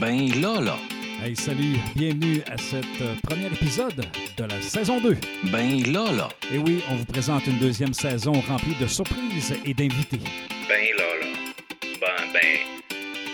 [0.00, 0.76] Ben là, là.
[1.22, 4.04] Hey, salut, bienvenue à cet euh, premier épisode
[4.36, 5.16] de la saison 2.
[5.52, 6.28] Ben là, là.
[6.52, 10.20] Et oui, on vous présente une deuxième saison remplie de surprises et d'invités.
[10.68, 11.26] Ben là, là.
[12.00, 12.58] Ben, ben.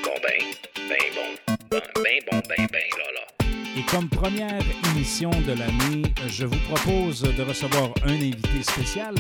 [0.04, 0.45] Bon, ben.
[0.88, 1.54] Ben bon.
[1.71, 3.47] Ben, ben bon, ben, ben là, là.
[3.79, 4.63] Et comme première
[4.95, 9.15] émission de l'année, je vous propose de recevoir un invité spécial.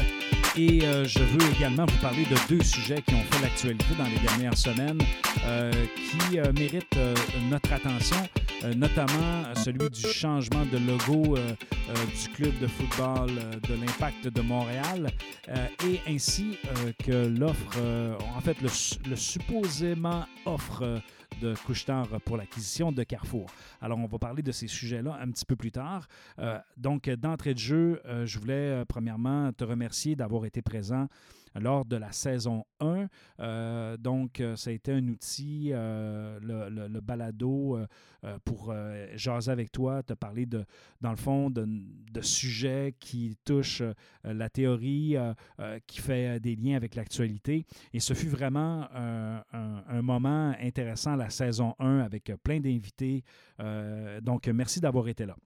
[0.56, 4.04] Et euh, je veux également vous parler de deux sujets qui ont fait l'actualité dans
[4.04, 5.00] les dernières semaines,
[5.46, 7.14] euh, qui euh, méritent euh,
[7.50, 8.16] notre attention,
[8.64, 11.50] euh, notamment celui du changement de logo euh,
[11.90, 15.10] euh, du club de football euh, de l'Impact de Montréal,
[15.48, 18.68] euh, et ainsi euh, que l'offre, euh, en fait, le,
[19.08, 20.98] le supposément offre euh,
[21.40, 23.46] de Couchetard pour l'acquisition de Carrefour.
[23.80, 26.06] Alors, on va parler de ces sujets-là un petit peu plus tard.
[26.38, 31.08] Euh, donc, d'entrée de jeu, euh, je voulais euh, premièrement te remercier d'avoir été présent
[31.54, 33.08] lors de la saison 1.
[33.40, 37.78] Euh, donc, euh, ça a été un outil, euh, le, balado,
[38.44, 38.74] pour
[39.14, 40.64] jaser avec toi, te parler de,
[41.00, 41.66] dans le fond, de,
[42.20, 43.82] sujets qui touchent
[44.24, 45.16] la théorie,
[45.86, 47.64] qui fait des liens avec l'actualité.
[47.94, 53.24] Et ce fut vraiment un, un moment intéressant, la saison 1, avec plein d'invités.
[54.22, 55.36] Donc, merci d'avoir été là.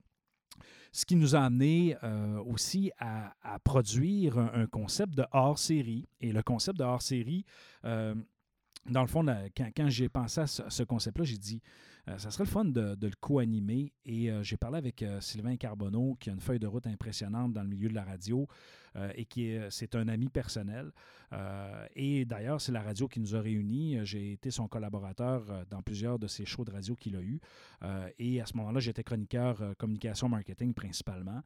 [0.97, 6.07] Ce qui nous a amené euh, aussi à, produire un, concept de hors-série.
[6.21, 7.45] Et le concept de hors-série,
[7.85, 8.15] euh,
[8.89, 11.61] dans le fond, quand, j'ai pensé à ce, ce concept-là, j'ai dit,
[12.19, 13.93] ça serait le fun de, le co-animer.
[14.05, 17.53] Et euh, j'ai parlé avec euh, Sylvain Carbonneau, qui a une feuille de route impressionnante
[17.53, 18.47] dans le milieu de la radio
[18.97, 20.93] euh, et qui est, c'est un ami personnel.
[21.33, 23.99] Euh, et d'ailleurs, c'est la radio qui nous a réunis.
[24.05, 27.41] J'ai été son collaborateur euh, dans plusieurs de ses shows de radio qu'il a eu.
[27.83, 31.43] Euh, et à ce moment-là, j'étais chroniqueur euh, communication marketing principalement.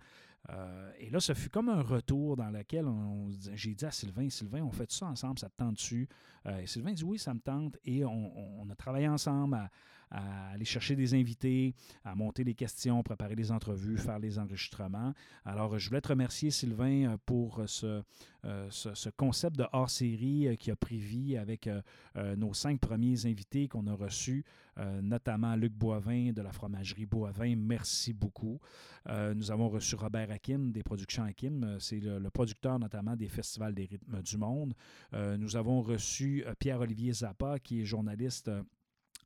[0.51, 2.87] Euh, et là, ce fut comme un retour dans lequel
[3.55, 6.09] j'ai dit à Sylvain, Sylvain, on fait ça ensemble, ça te tente dessus.
[6.61, 7.77] et Sylvain dit oui, ça me tente.
[7.85, 9.71] Et on- on a travaillé ensemble à,
[10.11, 15.15] à aller chercher des invités, à monter les questions, préparer les entrevues, faire les enregistrements.
[15.45, 18.03] Alors, je voulais te remercier, Sylvain, euh, pour ce,
[18.45, 21.83] euh, ce, ce concept de hors-série euh, qui a pris vie avec euh,
[22.17, 24.45] euh, nos cinq premiers invités qu'on a reçus,
[24.79, 27.57] euh, notamment Luc Boivin de la fromagerie Boivin.
[27.57, 28.61] Merci beaucoup.
[29.09, 31.65] Euh, nous avons reçu Robert Hakim des productions Hakim.
[31.65, 34.75] Euh, C'est le, producteur notamment des Festivals des rythmes du monde.
[35.15, 38.51] Euh, nous avons reçu euh, Pierre-Olivier Zappa, qui est journaliste.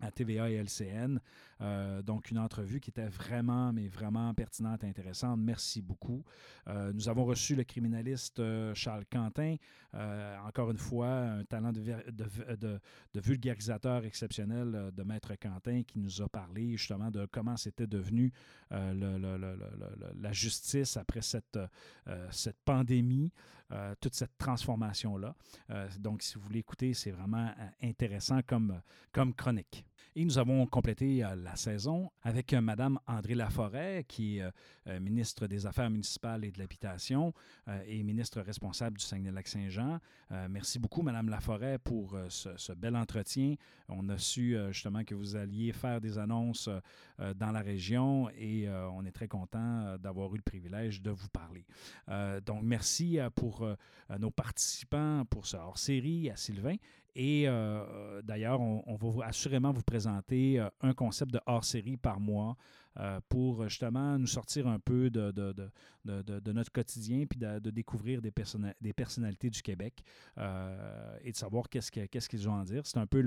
[0.01, 1.19] À TVA et LCN.
[1.63, 5.39] Euh, donc, une entrevue qui était vraiment, mais vraiment pertinente et intéressante.
[5.41, 6.25] Merci beaucoup.
[6.69, 9.57] Euh, nous avons reçu le criminaliste euh, Charles Quentin.
[10.47, 12.81] Encore une fois, un talent de,
[13.15, 18.33] vulgarisateur exceptionnel de Maître Quentin qui nous a parlé justement de comment c'était devenu
[18.71, 21.59] la justice après cette,
[22.31, 23.31] cette pandémie,
[23.73, 25.35] euh, toute cette transformation-là.
[25.71, 29.85] Euh, donc, si vous voulez écouter, c'est vraiment euh, intéressant comme, comme chronique.
[30.15, 34.43] Et nous avons complété euh, la saison avec euh, Mme André Laforêt, qui est
[34.87, 37.33] euh, ministre des Affaires municipales et de l'Habitation
[37.87, 40.01] et ministre responsable du Saguenay-Lac-Saint-Jean.
[40.51, 43.55] Merci beaucoup, Mme Laforêt, pour ce, bel entretien.
[43.89, 46.69] On a su justement que vous alliez faire des annonces
[47.19, 51.65] dans la région et on est très content d'avoir eu le privilège de vous parler.
[52.45, 53.67] Donc, merci pour
[54.19, 56.77] nos participants pour ce hors-série, à Sylvain.
[57.15, 62.21] Et euh, d'ailleurs, on, on va assurément vous présenter euh, un concept de hors-série par
[62.21, 62.57] mois
[63.29, 65.53] pour euh, justement nous sortir un peu de, de-
[66.05, 70.03] de- de- notre quotidien puis de, découvrir des, personna- des personnalités du Québec
[70.39, 72.83] euh, et de savoir qu'est-ce que- qu'est-ce qu'ils ont à dire.
[72.85, 73.23] C'est un peu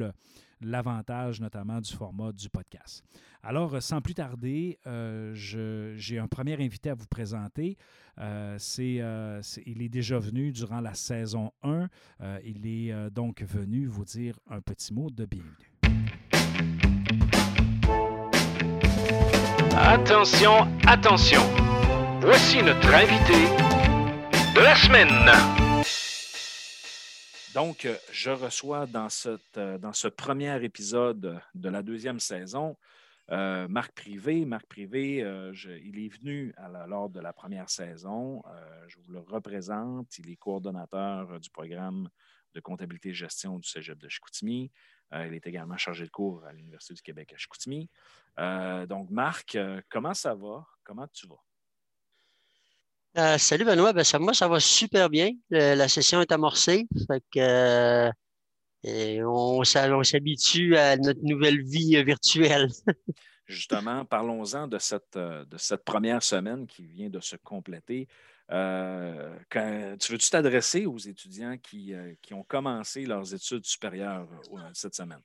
[0.61, 3.03] l'avantage notamment du format du podcast.
[3.43, 5.33] Alors, euh, sans plus tarder, euh,
[5.97, 7.77] j'ai un premier invité à vous présenter.
[8.17, 11.89] Euh, c'est, euh, il est déjà venu durant la saison 1.
[12.21, 15.51] Euh, il est euh, donc venu vous dire un petit mot de bienvenue.
[19.78, 20.53] Attention,
[20.88, 21.41] attention.
[22.22, 23.46] Voici notre invité
[24.56, 25.09] de la semaine.
[27.53, 28.86] Donc, euh, je reçois
[29.58, 32.75] euh, dans ce premier épisode de la deuxième saison
[33.31, 34.45] euh, Marc Privé.
[34.45, 38.44] Marc Privé, il est venu à la- lors de la première saison.
[38.88, 40.18] Je vous le représente.
[40.19, 42.10] Il est coordonnateur du programme
[42.54, 44.71] de comptabilité et gestion du Cégep de Chicoutimi.
[45.13, 47.90] Euh, il est également chargé de cours à l'Université du Québec à Chicoutimi.
[48.40, 50.66] Euh, donc, Marc, euh, comment ça va?
[50.84, 51.42] Comment tu vas?
[53.18, 55.31] Euh, salut Benoît, ben ça, moi ça va super bien.
[55.50, 56.86] Le- la session est amorcée.
[57.07, 58.12] Fait que, euh,
[58.84, 62.68] et on s'habitue à notre nouvelle vie virtuelle.
[63.48, 68.07] Justement, parlons-en de cette, de cette première semaine qui vient de se compléter.
[68.51, 74.30] Euh, quand- tu veux-tu t'adresser aux étudiants qui, euh, qui ont commencé leurs études supérieures
[74.53, 75.21] euh, cette semaine?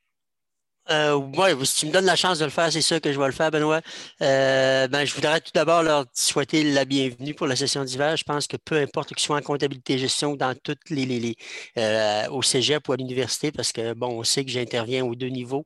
[0.91, 3.19] Euh, oui, si tu me donnes la chance de le faire, c'est sûr que je
[3.21, 3.81] vais le faire, Benoît.
[4.23, 8.17] Euh, ben, je voudrais tout d'abord leur souhaiter la bienvenue pour la session d'hiver.
[8.17, 11.37] Je pense que peu importe qu'ils soient en comptabilité gestion dans toutes les, les,
[11.79, 15.29] euh, au cégep ou à l'université, parce que bon, on sait que j'interviens aux deux
[15.29, 15.65] niveaux.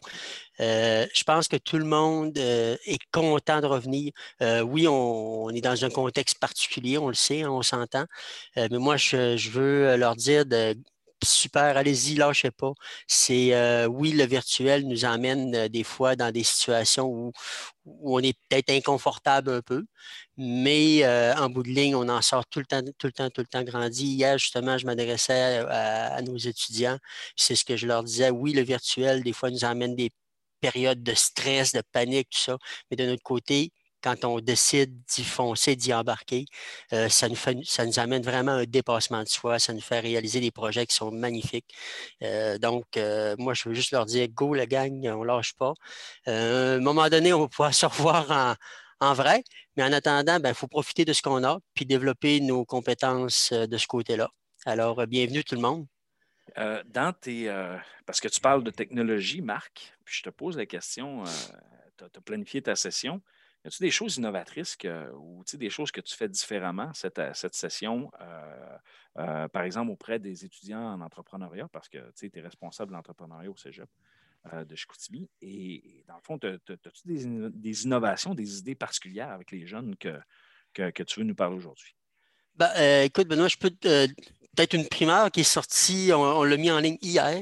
[0.59, 4.13] je pense que tout le monde est content de revenir.
[4.65, 8.05] oui, on, est dans un contexte particulier, on le sait, hein, on s'entend.
[8.57, 10.77] mais moi, je, je, veux leur dire de
[11.25, 12.73] super, allez-y, lâchez pas.
[13.07, 17.33] C'est euh, oui, le virtuel nous emmène euh, des fois dans des situations où,
[17.87, 19.85] on est peut-être inconfortable un peu,
[20.39, 23.29] mais euh, en bout de ligne, on en sort tout le temps, tout le temps,
[23.31, 24.07] tout le temps grandi.
[24.07, 26.99] Hier, justement, je m'adressais à, nos étudiants.
[27.37, 28.31] C'est ce que je leur disais.
[28.31, 30.11] Oui, le virtuel, des fois, nous emmène des
[30.61, 32.59] périodes de stress, de panique, tout ça,
[32.91, 33.71] mais de notre côté,
[34.05, 36.45] quand on décide d'y foncer, d'y embarquer,
[36.93, 40.85] euh, ça, nous amène vraiment un dépassement de soi, ça nous fait réaliser des projets
[40.85, 41.75] qui sont magnifiques.
[42.23, 45.55] Euh, donc, euh, moi, je veux juste leur dire, go, la gang, on ne lâche
[45.55, 45.73] pas.
[46.27, 48.59] à un moment donné, on va pouvoir se revoir
[49.01, 49.43] en, vrai,
[49.77, 53.55] mais en attendant, il ben, faut profiter de ce qu'on a, puis développer nos compétences
[53.55, 54.29] de ce côté-là.
[54.67, 55.87] Alors, bienvenue tout le monde.
[56.57, 57.47] dans tes,
[58.05, 61.25] parce que tu parles de technologie, Marc, puis je te pose la question,
[61.97, 63.23] tu as planifié ta session.
[63.65, 64.77] Y a-t-il des choses innovatrices
[65.17, 68.79] ou des choses que tu fais différemment cette, euh, session, euh,
[69.19, 73.51] euh, par exemple auprès des étudiants en entrepreneuriat, parce que tu es responsable de l'entrepreneuriat
[73.51, 73.89] au cégep
[74.53, 75.31] de Chicoutimi.
[75.41, 80.21] Et, dans le fond, as-tu des, innovations, des idées particulières avec les jeunes que,
[80.75, 81.97] tu veux nous parler aujourd'hui?
[82.57, 84.09] Ben, écoute, Benoît, je peux te
[84.55, 87.41] peut-être une primeur qui est sortie, on, l'a mis en ligne hier,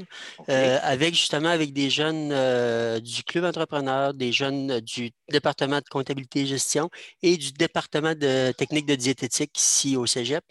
[0.48, 5.88] euh, avec justement avec des jeunes euh, du club entrepreneur, des jeunes du département de
[5.90, 6.90] comptabilité et gestion
[7.22, 10.44] et du département de technique de diététique ici au Cégep.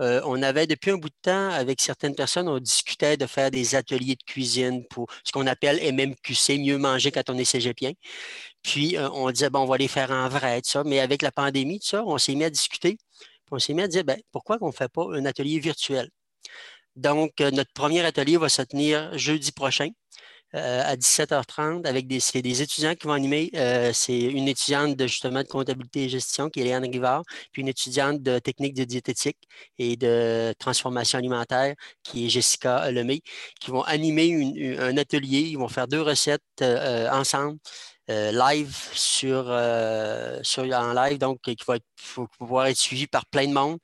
[0.00, 3.50] Euh, on avait depuis un bout de temps, avec certaines personnes, on discutait de faire
[3.50, 7.92] des ateliers de cuisine pour ce qu'on appelle MMQC, mieux manger quand on est cégepien.
[8.62, 10.82] Puis on disait, bon, on va les faire en vrai, ça.
[10.84, 12.98] Mais avec la pandémie, ça, on s'est mis à discuter
[13.50, 16.10] on s'est mis à dire, ben, pourquoi on ne fait pas un atelier virtuel?
[16.96, 19.88] Donc, euh, notre premier atelier va se tenir jeudi prochain
[20.54, 23.50] euh, à 17h30 avec des, des étudiants qui vont animer.
[23.56, 27.62] Euh, c'est une étudiante de justement de comptabilité et gestion qui est Léane Rivard, puis
[27.62, 29.38] une étudiante de technique de diététique
[29.78, 31.74] et de transformation alimentaire
[32.04, 33.22] qui est Jessica Lemay,
[33.60, 35.40] qui vont animer un atelier.
[35.40, 36.42] Ils vont faire deux recettes
[37.12, 37.58] ensemble.
[38.10, 41.78] Euh, live sur, euh, sur, en live, donc qui va
[42.38, 43.78] pouvoir être suivi par plein de monde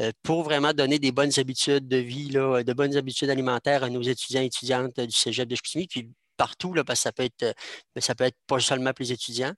[0.00, 3.88] euh, pour vraiment donner des bonnes habitudes de vie, là, de bonnes habitudes alimentaires à
[3.88, 7.22] nos étudiants et étudiantes du Cégep de Chicoutimi, puis partout, là, parce que ça peut
[7.22, 7.54] être,
[8.00, 9.52] ça peut être pas seulement pour les étudiants.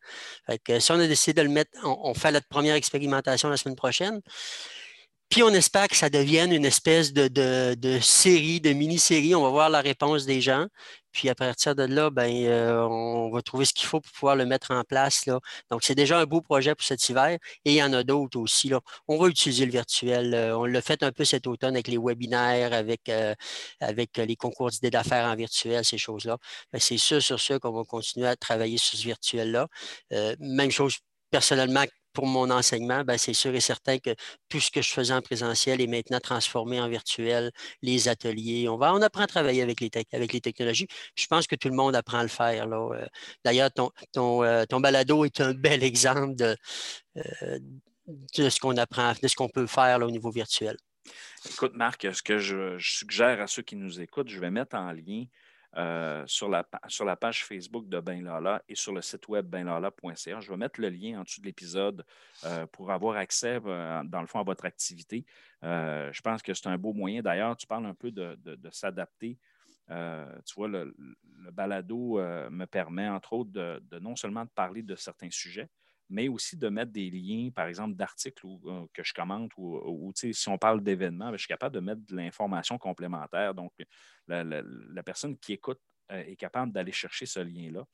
[0.79, 4.21] si on a décidé de le mettre, on, fait notre première expérimentation la semaine prochaine.
[5.33, 9.35] Puis on espère que ça devienne une espèce de, de, série, de mini-série.
[9.35, 10.67] On va voir la réponse des gens.
[11.11, 14.37] Puis à partir de là, ben, euh, on va trouver ce qu'il faut pour pouvoir
[14.37, 15.25] le mettre en place.
[15.25, 15.41] Là.
[15.71, 17.39] Donc, c'est déjà un beau projet pour cet hiver.
[17.65, 18.69] Et il y en a d'autres aussi.
[18.69, 18.81] Là.
[19.09, 20.35] On va utiliser le virtuel.
[20.35, 23.35] Euh, on l'a fait un peu cet automne avec les webinaires, avec, euh,
[23.81, 26.37] avec les concours d'idées d'affaires en virtuel, ces choses-là.
[26.75, 29.67] Ben, c'est sûr sur ce qu'on va continuer à travailler sur ce virtuel-là.
[30.41, 30.99] même chose
[31.31, 34.15] personnellement pour mon enseignement, ben, c'est sûr et certain que
[34.49, 37.51] tout ce que je faisais en présentiel est maintenant transformé en virtuel,
[37.83, 38.69] les ateliers.
[38.69, 40.87] On, va, on apprend à travailler avec les, avec les technologies.
[41.17, 42.67] Je pense que tout le monde apprend à le faire.
[42.73, 43.07] Euh.
[43.45, 46.57] D'ailleurs, ton, ton, euh, ton, balado est un bel exemple de,
[47.17, 47.59] euh,
[48.37, 50.77] de ce qu'on apprend, de ce qu'on peut faire au niveau virtuel.
[51.51, 54.93] Écoute, Marc, ce que je, suggère à ceux qui nous écoutent, je vais mettre en
[54.93, 55.25] lien
[55.79, 56.65] euh, sur, la,
[57.17, 60.41] page Facebook de Ben Lala et sur le site web benlala.ca.
[60.41, 62.05] Je vais mettre le lien en dessous de l'épisode
[62.45, 65.25] euh, pour avoir accès, euh, dans le fond, à votre activité.
[65.63, 67.23] je pense que c'est un beau moyen.
[67.23, 68.37] D'ailleurs, tu parles un peu de,
[68.71, 69.39] s'adapter.
[69.89, 70.95] tu vois, le,
[71.53, 72.19] balado
[72.51, 75.71] me permet, entre autres, de, non seulement de parler de certains sujets,
[76.13, 80.49] mais aussi de mettre des liens, par exemple, d'articles euh, que je commente ou, si
[80.49, 83.55] on parle d'événements, ben, je suis capable de mettre de l'information complémentaire.
[83.55, 83.73] Donc,
[84.29, 85.81] la, personne qui écoute
[86.13, 87.85] euh, est capable d'aller chercher ce lien-là.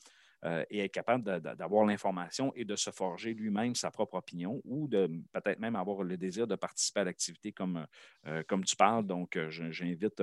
[0.45, 4.87] Euh, et est capable d'avoir l'information et de se forger lui-même sa propre opinion ou
[4.87, 7.85] de peut-être même avoir le désir de participer à l'activité comme,
[8.47, 9.05] comme tu parles.
[9.05, 10.23] Donc, j'invite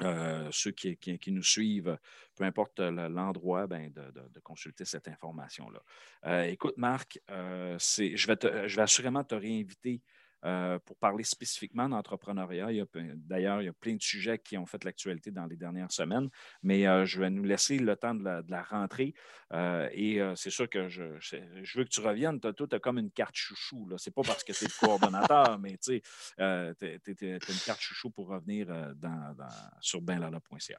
[0.00, 1.98] euh, ceux qui, nous suivent,
[2.34, 5.82] peu importe l'endroit, ben, de, consulter cette information-là.
[6.26, 10.00] Euh, écoute, Marc, euh, je, vais je vais assurément te réinviter
[10.44, 12.66] euh, pour parler spécifiquement d'entrepreneuriat.
[13.14, 16.28] D'ailleurs, il y a plein de sujets qui ont fait l'actualité dans les dernières semaines,
[16.64, 19.14] mais euh, je vais nous laisser le temps de la, rentrée.
[19.52, 22.40] Euh, et c'est sûr que je, je, veux que tu reviennes.
[22.40, 23.88] Toi, tu as comme une carte chouchou.
[23.96, 26.02] Ce n'est pas parce que tu es le coordonnateur, mais tu
[26.38, 29.36] as une carte chouchou pour revenir dans,
[29.80, 30.78] sur benlala.ca.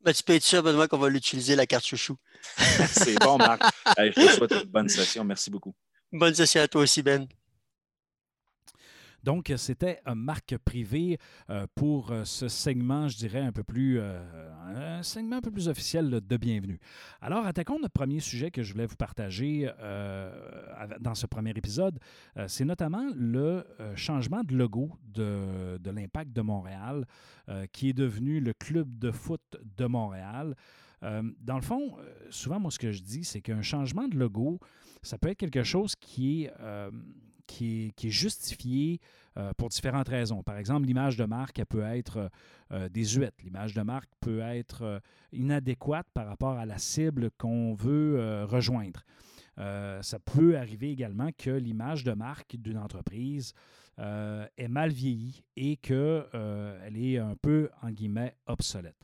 [0.00, 2.16] Ben, tu peux être sûr, Benoît, qu'on va l'utiliser, la carte chouchou.
[2.56, 3.60] c'est bon, Marc.
[3.98, 5.24] je te souhaite une bonne session.
[5.24, 5.74] Merci beaucoup.
[6.10, 7.28] Bonne session à toi aussi, Ben.
[9.24, 13.98] Donc, c'était un marque privé euh, pour euh, ce segment, je dirais, un peu plus,
[13.98, 14.20] euh,
[14.98, 16.78] un segment un peu plus officiel de bienvenue.
[17.22, 19.70] Alors, attaquons notre premier sujet que je voulais vous partager
[21.00, 21.98] dans ce premier épisode.
[22.48, 23.64] C'est notamment le
[23.94, 27.06] changement de logo de l'Impact de Montréal,
[27.72, 29.40] qui est devenu le Club de foot
[29.76, 30.54] de Montréal.
[31.02, 31.96] dans le fond,
[32.30, 34.58] souvent, moi, ce que je dis, c'est qu'un changement de logo,
[35.02, 36.52] ça peut être quelque chose qui est
[37.46, 39.00] qui est, justifié
[39.36, 40.42] euh, pour différentes raisons.
[40.42, 42.28] Par exemple, l'image de marque, elle peut être euh,
[42.72, 43.34] euh, désuète.
[43.42, 45.00] L'image de marque peut être
[45.32, 49.04] inadéquate par rapport à la cible qu'on veut rejoindre.
[49.56, 53.54] ça peut arriver également que l'image de marque d'une entreprise
[53.98, 58.96] est mal vieillie et qu'elle est un peu, en guillemets, obsolète.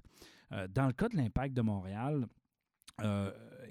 [0.70, 2.26] dans le cas de l'impact de Montréal,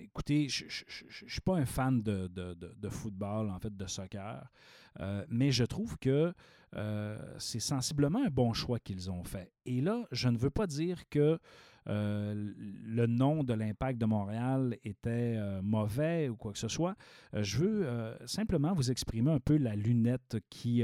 [0.09, 4.43] écoutez, je ne suis pas un fan de, football, en fait, de soccer,
[4.99, 6.33] euh, mais je trouve que
[6.75, 9.51] euh, c'est sensiblement un bon choix qu'ils ont fait.
[9.65, 11.39] Et là, je ne veux pas dire que
[11.87, 16.95] euh, le nom de l'impact de Montréal était mauvais ou quoi que ce soit.
[17.33, 20.83] je veux simplement vous exprimer un peu la lunette qui...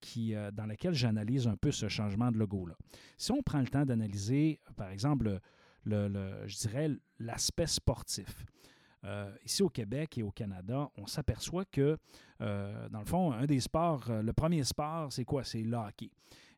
[0.00, 2.74] qui, dans laquelle j'analyse un peu ce changement de logo-là.
[3.18, 5.40] Si on prend le temps d'analyser, par exemple,
[5.86, 8.44] le, je dirais, l'aspect sportif.
[9.04, 11.96] Euh, ici au Québec et au Canada, on s'aperçoit que,
[12.40, 15.44] euh, dans le fond, un des sports, euh, le premier sport, c'est quoi?
[15.44, 16.10] C'est le hockey.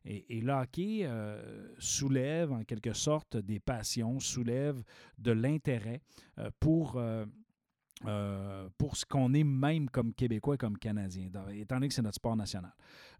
[0.05, 1.07] Et, et le hockey
[1.77, 4.81] soulève en quelque sorte des passions, soulève
[5.17, 6.01] de l'intérêt
[6.61, 6.99] pour
[8.05, 12.01] euh, pour ce qu'on est même comme Québécois et comme Canadiens, étant donné que c'est
[12.01, 12.71] notre sport national.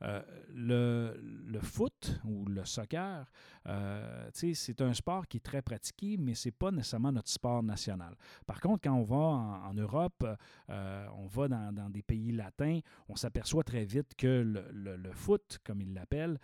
[0.03, 0.21] Euh,
[0.55, 3.29] le, foot ou le soccer,
[3.67, 7.62] euh, c'est un sport qui est très pratiqué, mais ce n'est pas nécessairement notre sport
[7.62, 8.15] national.
[8.45, 10.25] Par contre, quand on va en, Europe,
[10.69, 15.93] on va dans, des pays latins, on s'aperçoit très vite que le, foot, comme ils
[15.93, 16.39] l'appellent,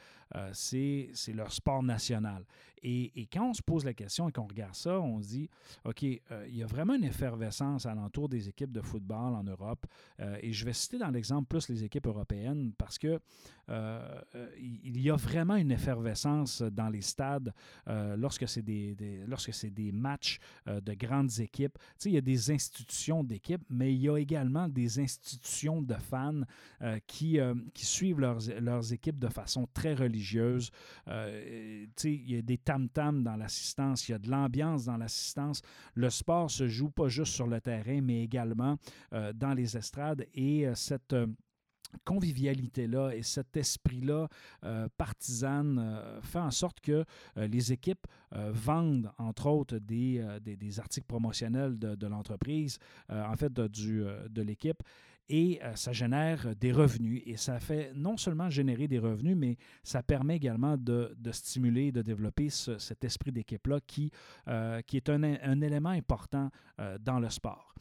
[0.51, 2.43] c'est leur sport national.
[2.83, 5.49] Et, quand on se pose la question et qu'on regarde ça, on se dit,
[5.85, 9.85] OK, il y a vraiment une effervescence alentour des équipes de football en Europe.
[10.19, 13.19] Euh, et je vais citer dans l'exemple plus les équipes européennes parce que
[13.69, 14.21] euh,
[14.57, 17.53] il y a vraiment une effervescence dans les stades
[17.87, 18.95] euh, lorsque c'est des,
[19.27, 21.77] lorsque c'est des matchs de grandes équipes.
[21.77, 25.81] Tu sais, il y a des institutions d'équipes, mais il y a également des institutions
[25.81, 26.41] de fans
[27.07, 27.39] qui,
[27.73, 30.69] qui suivent leurs, leurs équipes de façon très religieuse.
[31.05, 31.11] tu
[31.95, 35.61] sais, il y a des tam-tams dans l'assistance, il y a de l'ambiance dans l'assistance.
[35.93, 38.77] Le sport se joue pas juste sur le terrain, mais également
[39.13, 40.25] euh, dans les estrades.
[40.33, 41.27] Et euh, cette euh,
[42.03, 44.27] convivialité-là et cet esprit-là
[44.97, 47.05] partisane fait en sorte que
[47.37, 54.83] les équipes vendent, entre autres, des, des, articles promotionnels de, l'entreprise, en fait, de l'équipe.
[55.27, 57.23] Et ça génère des revenus.
[57.25, 62.01] Et ça fait non seulement générer des revenus, mais ça permet également de, stimuler, de
[62.01, 64.11] développer cet esprit d'équipe-là qui,
[64.85, 66.51] qui est un, élément important
[66.99, 67.73] dans le sport.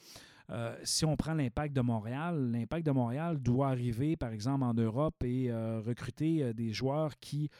[0.50, 4.74] Euh, si on prend l'impact de Montréal, l'impact de Montréal doit arriver, par exemple, en
[4.74, 7.50] Europe et euh, recruter euh, des joueurs qui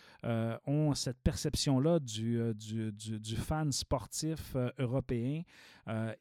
[0.66, 5.42] ont cette perception-là du, du, fan sportif européen.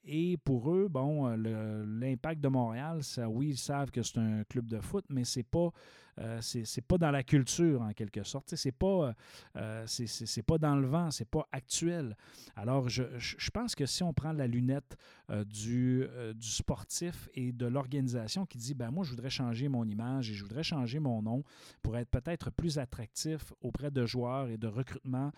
[0.05, 4.67] Et pour eux, bon, l'impact de Montréal, ça, oui, ils savent que c'est un club
[4.67, 5.72] de foot, mais c'est pas
[6.20, 8.55] euh, c'est pas dans la culture en quelque sorte.
[8.55, 9.13] C'est pas,
[9.58, 12.15] euh, c'est pas dans le vent, c'est pas actuel.
[12.55, 14.98] Alors, je, je, pense que si on prend la lunette
[15.29, 16.05] euh, du,
[16.36, 20.34] du sportif et de l'organisation qui dit, ben moi, je voudrais changer mon image et
[20.34, 21.43] je voudrais changer mon nom
[21.82, 25.32] pour être peut-être plus attractif auprès de joueurs et de recrutement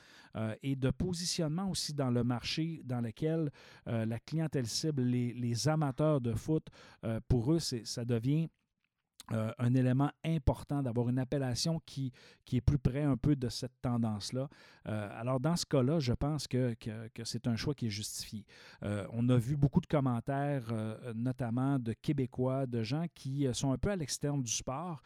[0.63, 3.51] et de positionnement aussi dans le marché dans lequel
[3.86, 6.67] la clientèle cible, les, les amateurs de foot,
[7.27, 8.50] pour eux, ça devient
[9.32, 12.12] euh, un élément important d'avoir une appellation qui,
[12.46, 14.48] qui est plus près un peu de cette tendance-là.
[14.88, 18.46] Euh, alors, dans ce cas-là, je pense que, que, c'est un choix qui est justifié.
[18.84, 20.72] Euh, on a vu beaucoup de commentaires,
[21.15, 25.01] notamment de Québécois, de gens qui sont un peu à l'externe du sport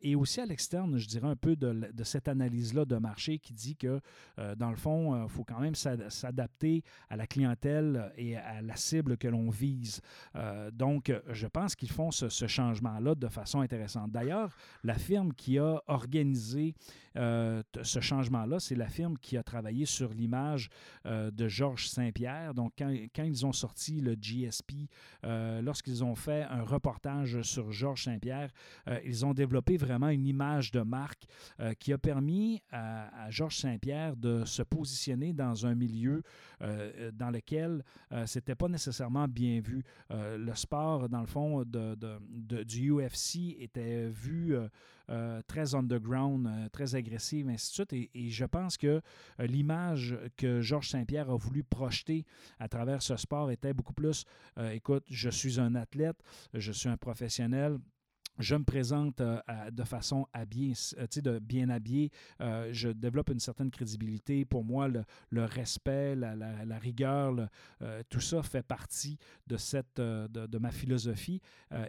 [0.00, 3.52] et aussi à l'externe, je dirais, un peu de, de cette analyse-là de marché qui
[3.52, 4.00] dit que,
[4.56, 9.16] dans le fond, il faut quand même s'adapter à la clientèle et à la cible
[9.16, 10.00] que l'on vise.
[10.72, 14.10] donc, je pense qu'ils font ce, changement-là de façon intéressante.
[14.10, 16.74] D'ailleurs, la firme qui a organisé
[17.16, 20.68] ce changement-là, c'est la firme qui a travaillé sur l'image
[21.04, 22.54] de Georges Saint-Pierre.
[22.54, 24.88] Donc, quand, ils ont sorti le GSP,
[25.22, 28.50] lorsqu'ils ont fait un reportage sur Georges Saint-Pierre,
[29.04, 31.24] ils ont développé vraiment une image de marque
[31.78, 36.22] qui a permis à, Georges Saint-Pierre de se positionner dans un milieu
[36.60, 37.82] dans lequel
[38.26, 39.82] c'était pas nécessairement bien vu.
[40.10, 44.56] le sport, dans le fond, du UFC était vu
[45.46, 47.92] très underground, très agressif, ainsi de suite.
[48.14, 49.00] Et, je pense que
[49.38, 52.24] l'image que Georges Saint-Pierre a voulu projeter
[52.58, 54.24] à travers ce sport était beaucoup plus,
[54.72, 56.16] écoute, je suis un athlète,
[56.54, 57.78] je suis un professionnel,
[58.38, 59.40] je me présente euh,
[59.70, 62.10] de façon habillée, euh, de bien habillé.
[62.40, 64.44] Euh, je développe une certaine crédibilité.
[64.44, 65.04] Pour moi, le,
[65.44, 67.34] respect, la, rigueur,
[68.10, 71.40] tout ça fait partie de, cette, de, ma philosophie.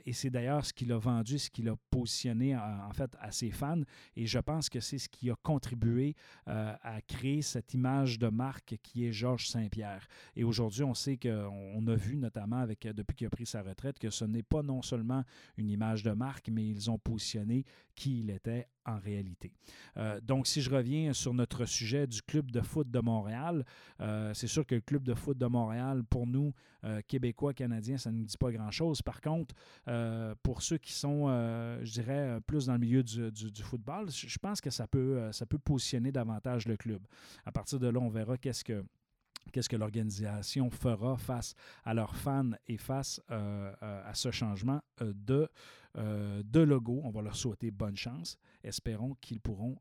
[0.05, 3.51] et c'est d'ailleurs ce qu'il a vendu, ce qu'il a positionné en, fait à ses
[3.51, 3.81] fans.
[4.15, 8.75] Et je pense que c'est ce qui a contribué à créer cette image de marque
[8.83, 10.07] qui est Georges Saint-Pierre.
[10.35, 13.99] Et aujourd'hui, on sait qu'on a vu notamment avec, depuis qu'il a pris sa retraite
[13.99, 15.23] que ce n'est pas non seulement
[15.57, 17.65] une image de marque, mais ils ont positionné
[17.95, 19.53] qui il était en réalité.
[19.97, 23.65] Euh, donc, si je reviens sur notre sujet du Club de foot de Montréal,
[24.01, 26.53] euh, c'est sûr que le Club de foot de Montréal, pour nous,
[26.83, 29.01] euh, Québécois, Canadiens, ça ne nous dit pas grand-chose.
[29.01, 29.55] Par contre,
[30.43, 31.27] pour ceux qui sont,
[31.81, 35.45] je dirais, plus dans le milieu du, du football, je pense que ça peut, ça
[35.45, 37.01] peut positionner davantage le club.
[37.45, 38.83] À partir de là, on verra qu'est-ce que
[39.51, 44.81] qu'est-ce que l'organisation fera face à leurs fans et face euh, euh, à ce changement
[45.01, 45.49] euh, de,
[45.95, 47.01] de logo.
[47.03, 48.37] On va leur souhaiter bonne chance.
[48.63, 49.79] Espérons qu'ils pourront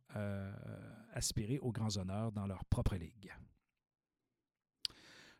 [1.13, 3.35] aspirer aux grands honneurs dans leur propre ligue.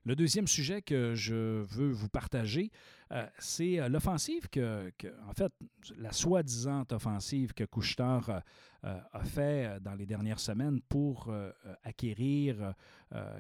[0.07, 1.35] Le deuxième sujet que je
[1.65, 2.71] veux vous partager,
[3.11, 4.93] euh, c'est euh, l'offensive que,
[5.29, 5.53] en fait,
[5.99, 8.31] la soi-disant offensive que Couchetard
[8.85, 11.35] euh, a fait dans les dernières semaines pour
[11.83, 12.73] acquérir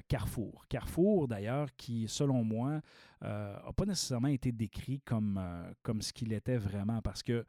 [0.09, 0.65] Carrefour.
[0.69, 2.81] Carrefour, d'ailleurs, qui, selon moi,
[3.23, 5.41] n'a pas nécessairement été décrit comme,
[5.85, 7.47] comme ce qu'il était vraiment, parce que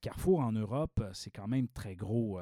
[0.00, 2.40] Carrefour en Europe, c'est quand même très gros.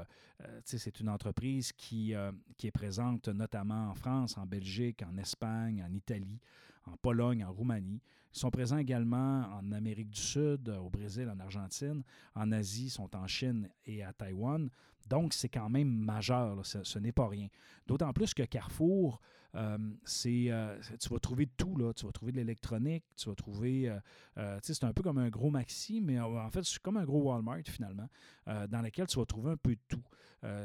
[0.65, 2.15] c'est une entreprise qui,
[2.57, 6.41] qui est présente notamment en France, en Belgique, en Espagne, en Italie,
[6.87, 8.01] en Pologne, en Roumanie.
[8.35, 12.03] Ils sont présents également en Amérique du Sud, au Brésil, en Argentine.
[12.35, 14.69] En Asie, sont en Chine et à Taïwan.
[15.07, 17.49] Donc, c'est quand même majeur, ce, n'est pas rien.
[17.87, 19.21] D'autant plus que Carrefour,
[19.55, 21.93] euh, c'est, euh, tu vas trouver tout, là.
[21.93, 23.95] tu vas trouver de l'électronique, tu vas trouver,
[24.37, 27.23] euh, c'est un peu comme un gros Maxi, mais en fait, c'est comme un gros
[27.23, 28.09] Walmart finalement,
[28.47, 30.03] dans lequel tu vas trouver un peu de tout.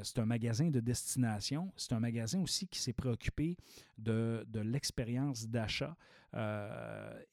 [0.04, 3.58] c'est un magasin de destination, c'est un magasin aussi qui s'est préoccupé
[3.98, 5.96] de, l'expérience d'achat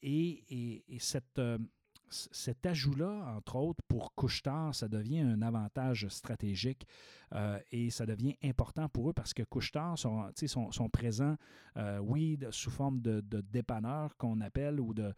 [0.01, 1.41] et, cette
[2.09, 6.87] cet ajout-là, entre autres, pour Couchetard, ça devient un avantage stratégique
[7.33, 10.31] euh, et ça devient important pour eux parce que Couchetard sont,
[10.71, 11.35] sont, présents,
[11.75, 15.13] euh, oui, sous forme de, dépanneurs qu'on appelle ou de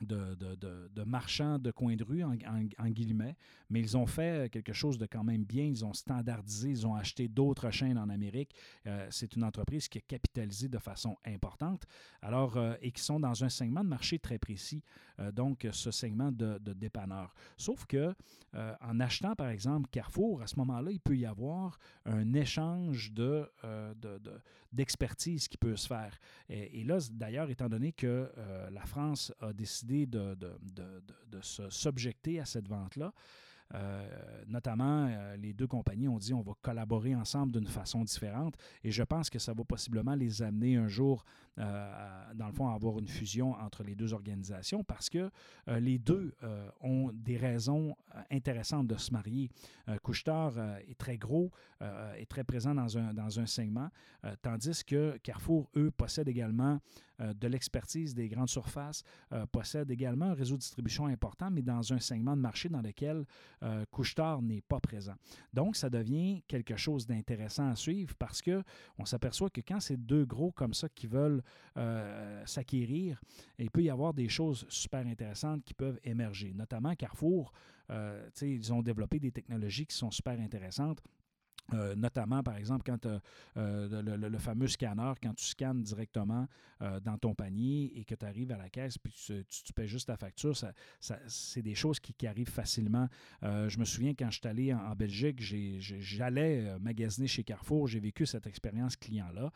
[0.00, 3.36] de, de, marchands de coin de rue, en, guillemets,
[3.70, 5.64] mais ils ont fait quelque chose de quand même bien.
[5.64, 8.54] Ils ont standardisé, ils ont acheté d'autres chaînes en Amérique.
[8.86, 11.84] Euh, c'est une entreprise qui a capitalisé de façon importante,
[12.22, 14.82] alors, euh, et qui sont dans un segment de marché très précis,
[15.20, 17.34] euh, donc ce segment de, de dépanneur.
[17.56, 18.14] Sauf que
[18.80, 23.46] en achetant, par exemple, Carrefour, à ce moment-là, il peut y avoir un échange de,
[24.72, 26.18] d'expertise qui peut se faire.
[26.48, 28.32] Et là, d'ailleurs, étant donné que
[28.70, 33.12] la France a décidé de, de, se subjecter à cette vente-là.
[33.74, 34.08] Euh,
[34.46, 38.90] notamment, euh, les deux compagnies ont dit on va collaborer ensemble d'une façon différente et
[38.90, 41.24] je pense que ça va possiblement les amener un jour,
[41.58, 45.30] euh, dans le fond, à avoir une fusion entre les deux organisations parce que
[45.66, 46.34] les deux
[46.80, 47.94] ont des raisons
[48.30, 49.50] intéressantes de se marier.
[50.02, 51.50] Couchetard est très gros,
[51.80, 53.90] est très présent dans un, dans un segment,
[54.42, 56.78] tandis que Carrefour, eux, possèdent également
[57.18, 59.02] de l'expertise des grandes surfaces,
[59.50, 63.24] possèdent également un réseau de distribution important, mais dans un segment de marché dans lequel
[63.62, 65.14] euh, Couchetard n'est pas présent.
[65.52, 70.24] Donc, ça devient quelque chose d'intéressant à suivre parce qu'on s'aperçoit que quand c'est deux
[70.24, 71.42] gros comme ça qui veulent
[71.76, 73.20] euh, s'acquérir,
[73.58, 76.52] il peut y avoir des choses super intéressantes qui peuvent émerger.
[76.54, 77.52] Notamment Carrefour,
[77.90, 81.00] euh, ils ont développé des technologies qui sont super intéressantes
[81.74, 86.46] Euh, notamment, par exemple, quand euh, le, le, fameux scanner, quand tu scannes directement
[86.80, 89.86] euh, dans ton panier et que tu arrives à la caisse, puis tu, tu, paies
[89.86, 90.72] juste ta facture, ça,
[91.26, 93.08] c'est des choses qui, arrivent facilement.
[93.42, 98.26] je me souviens quand je suis allé en, Belgique, j'allais magasiner chez Carrefour, j'ai vécu
[98.26, 99.52] cette expérience client-là.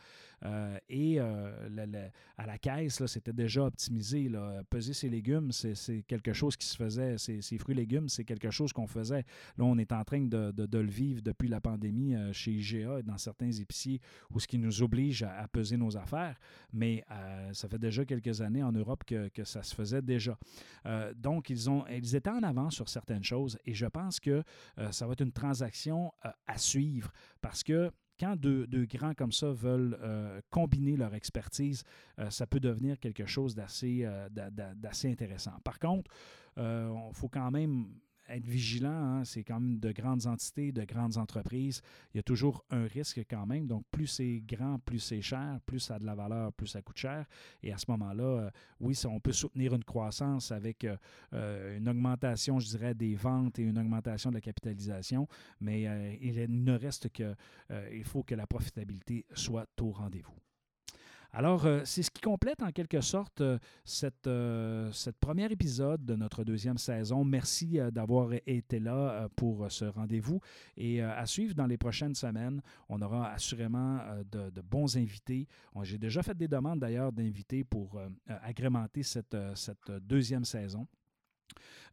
[0.89, 4.29] et à la caisse, c'était déjà optimisé.
[4.29, 4.63] Là.
[4.71, 8.51] Peser ses légumes, c'est, quelque chose qui se faisait, ses, fruits et légumes, c'est quelque
[8.51, 9.25] chose qu'on faisait.
[9.59, 12.99] Là, on est en train de, de le vivre depuis la pandémie euh, chez IGA
[12.99, 16.39] et dans certains épiciers où ce qui nous oblige à, peser nos affaires.
[16.73, 20.39] Mais euh, ça fait déjà quelques années en Europe que, ça se faisait déjà.
[20.87, 24.43] Euh, donc, ils, ont, ils étaient en avance sur certaines choses et je pense que
[24.91, 26.13] ça va être une transaction
[26.47, 29.99] à suivre parce que quand deux, grands comme ça veulent
[30.51, 31.83] combiner leur expertise,
[32.31, 34.07] ça peut devenir quelque chose d'assez
[35.05, 35.59] intéressant.
[35.65, 36.11] Par contre,
[36.57, 37.87] il faut quand même
[38.37, 38.91] être vigilant.
[38.91, 41.83] Hein, c'est quand même de grandes entités, de grandes entreprises.
[42.13, 43.67] Il y a toujours un risque quand même.
[43.67, 46.83] Donc, plus c'est grand, plus c'est cher, plus ça a de la valeur, plus ça
[46.83, 47.27] coûte cher.
[47.63, 50.97] Et à ce moment-là, euh, oui, on peut soutenir une croissance avec euh,
[51.33, 55.29] euh, une augmentation, je dirais, des ventes et une augmentation de la capitalisation.
[55.61, 55.83] Mais
[56.21, 57.35] il ne reste que,
[57.93, 60.35] il faut que la profitabilité soit au rendez-vous.
[61.35, 66.05] Alors, euh, c'est ce qui complète en quelque sorte euh, cette, euh, cette premier épisode
[66.05, 67.25] de notre deuxième saison.
[67.25, 70.41] Merci d'avoir été là pour ce rendez-vous.
[70.77, 75.49] Et à suivre dans les prochaines semaines, on aura assurément de, bons invités.
[75.83, 80.87] J'ai déjà fait des demandes d'ailleurs d'invités pour agrémenter cette, cette deuxième saison.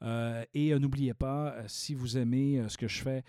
[0.02, 3.24] Euh, et euh, n'oubliez pas, euh, si vous aimez ce que je fais,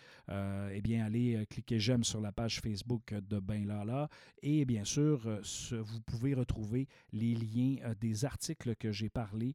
[0.72, 4.08] eh bien, allez cliquer j'aime sur la page Facebook de Ben Lala.
[4.42, 5.28] Et bien sûr,
[5.72, 9.54] vous pouvez retrouver les liens des articles que j'ai parlé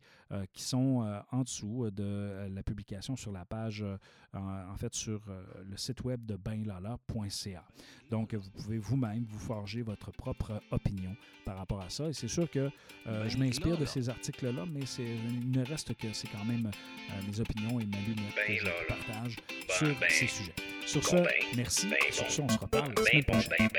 [0.52, 3.86] qui sont en dessous de la publication sur la page,
[4.34, 5.22] en, fait, sur
[5.66, 7.64] le site web de benlala.ca.
[8.12, 12.10] Donc, vous pouvez vous-même vous forger votre propre opinion par rapport à ça.
[12.10, 12.70] Et c'est sûr que
[13.06, 17.40] je m'inspire de ces articles-là, mais il ne reste que c'est quand même euh, mes
[17.40, 20.56] opinions et ma ben que je partage ben, sur ben, ces sujets.
[20.86, 21.16] Sur ce,
[21.56, 21.88] merci.
[22.12, 23.70] Sur ce, on se reparle la semaine prochaine.